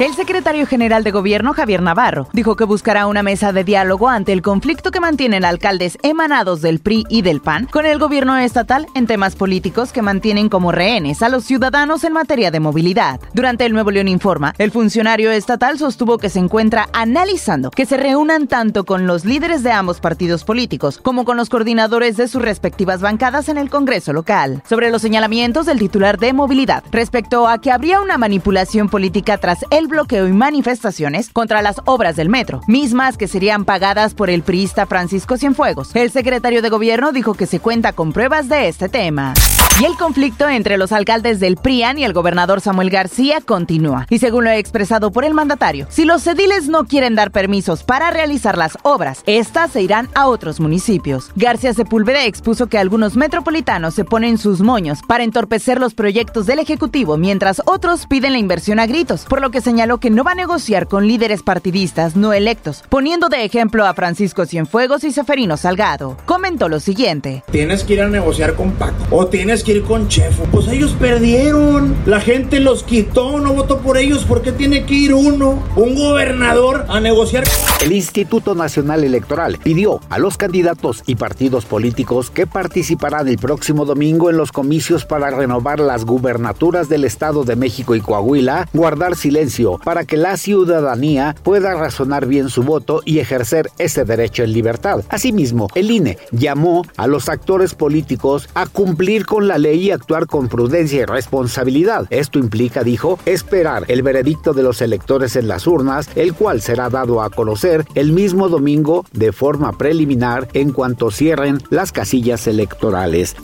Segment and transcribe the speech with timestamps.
[0.00, 4.32] El secretario general de gobierno, Javier Navarro, dijo que buscará una mesa de diálogo ante
[4.32, 8.88] el conflicto que mantienen alcaldes emanados del PRI y del PAN con el gobierno estatal
[8.96, 13.20] en temas políticos que mantienen como rehenes a los ciudadanos en materia de movilidad.
[13.34, 17.96] Durante el Nuevo León Informa, el funcionario estatal sostuvo que se encuentra analizando que se
[17.96, 22.42] reúnan tanto con los líderes de ambos partidos políticos como con los coordinadores de sus
[22.42, 24.60] respectivas bancadas en el Congreso local.
[24.68, 29.64] Sobre los señalamientos del titular de movilidad respecto a que habría una manipulación política tras
[29.70, 34.42] el bloqueo y manifestaciones contra las obras del metro, mismas que serían pagadas por el
[34.42, 35.94] priista Francisco Cienfuegos.
[35.94, 39.34] El secretario de gobierno dijo que se cuenta con pruebas de este tema.
[39.80, 44.06] Y el conflicto entre los alcaldes del PRIAN y el gobernador Samuel García continúa.
[44.08, 48.12] Y según lo expresado por el mandatario, si los ediles no quieren dar permisos para
[48.12, 51.32] realizar las obras, estas se irán a otros municipios.
[51.34, 56.60] García Sepúlveda expuso que algunos metropolitanos se ponen sus moños para entorpecer los proyectos del
[56.60, 60.30] Ejecutivo, mientras otros piden la inversión a gritos, por lo que señaló que no va
[60.30, 65.56] a negociar con líderes partidistas no electos, poniendo de ejemplo a Francisco Cienfuegos y Seferino
[65.56, 66.16] Salgado.
[66.26, 67.42] Comentó lo siguiente.
[67.50, 70.44] Tienes que ir a negociar con Paco o tienes que ir con Chefo.
[70.52, 71.96] Pues ellos perdieron.
[72.06, 74.24] La gente los quitó, no votó por ellos.
[74.24, 77.42] ¿Por qué tiene que ir uno, un gobernador, a negociar?
[77.82, 83.84] El Instituto Nacional Electoral pidió a los candidatos y partidos políticos que participarán el próximo
[83.84, 89.16] domingo en los comicios para renovar las gubernaturas del Estado de México y Coahuila guardar
[89.16, 94.52] silencio para que la ciudadanía pueda razonar bien su voto y ejercer ese derecho en
[94.52, 95.02] libertad.
[95.08, 100.26] Asimismo, el INE llamó a los actores políticos a cumplir con la ley y actuar
[100.26, 102.06] con prudencia y responsabilidad.
[102.10, 106.90] Esto implica, dijo, esperar el veredicto de los electores en las urnas, el cual será
[106.90, 113.36] dado a conocer el mismo domingo de forma preliminar en cuanto cierren las casillas electorales.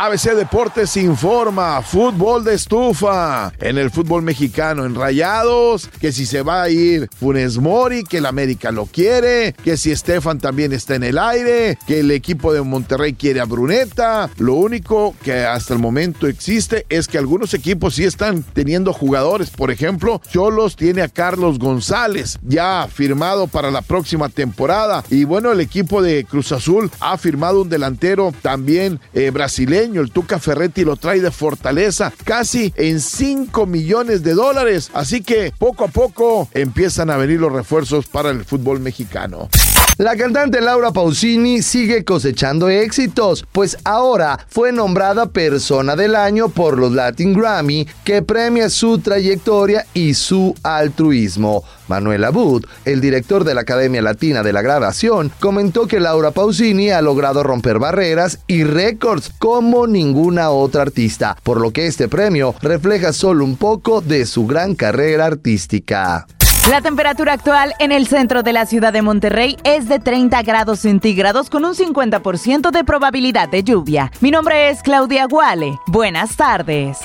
[0.00, 6.42] ABC Deportes informa, fútbol de estufa en el fútbol mexicano, en Rayados, que si se
[6.42, 10.94] va a ir Funes Mori, que el América lo quiere, que si Estefan también está
[10.94, 14.30] en el aire, que el equipo de Monterrey quiere a Bruneta.
[14.38, 19.50] Lo único que hasta el momento existe es que algunos equipos sí están teniendo jugadores.
[19.50, 25.02] Por ejemplo, Cholos tiene a Carlos González ya firmado para la próxima temporada.
[25.10, 29.32] Y bueno, el equipo de Cruz Azul ha firmado un delantero también eh,
[29.76, 34.90] el Tuca Ferretti lo trae de Fortaleza, casi en 5 millones de dólares.
[34.94, 39.48] Así que poco a poco empiezan a venir los refuerzos para el fútbol mexicano.
[39.98, 46.78] La cantante Laura Pausini sigue cosechando éxitos, pues ahora fue nombrada Persona del Año por
[46.78, 51.64] los Latin Grammy, que premia su trayectoria y su altruismo.
[51.88, 56.90] Manuel Abud, el director de la Academia Latina de la Grabación, comentó que Laura Pausini
[56.90, 62.54] ha logrado romper barreras y récords como ninguna otra artista, por lo que este premio
[62.62, 66.24] refleja solo un poco de su gran carrera artística.
[66.70, 70.80] La temperatura actual en el centro de la ciudad de Monterrey es de 30 grados
[70.80, 74.12] centígrados con un 50% de probabilidad de lluvia.
[74.20, 75.78] Mi nombre es Claudia Guale.
[75.86, 76.98] Buenas tardes.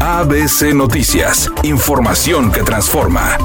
[0.00, 1.50] ABC Noticias.
[1.64, 3.36] Información que transforma.